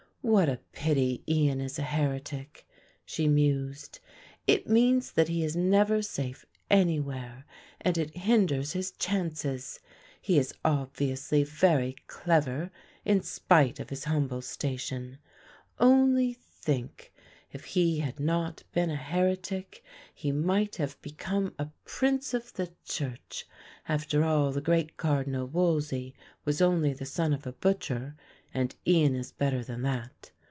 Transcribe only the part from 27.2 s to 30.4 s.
of a butcher and Ian is better than that.